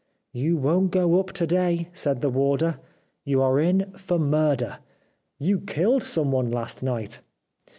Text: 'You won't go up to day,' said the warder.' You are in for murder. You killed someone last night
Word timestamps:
'You 0.33 0.57
won't 0.57 0.89
go 0.89 1.19
up 1.19 1.27
to 1.33 1.45
day,' 1.45 1.89
said 1.93 2.21
the 2.21 2.31
warder.' 2.31 2.79
You 3.23 3.39
are 3.43 3.59
in 3.59 3.91
for 3.95 4.17
murder. 4.17 4.79
You 5.37 5.59
killed 5.59 6.01
someone 6.01 6.49
last 6.49 6.81
night 6.81 7.19